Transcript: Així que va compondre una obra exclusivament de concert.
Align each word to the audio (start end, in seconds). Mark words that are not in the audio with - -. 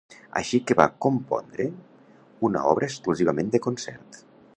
Així 0.39 0.59
que 0.69 0.77
va 0.77 0.87
compondre 1.05 1.67
una 2.49 2.63
obra 2.71 2.89
exclusivament 2.93 3.53
de 3.57 3.63
concert. 3.67 4.19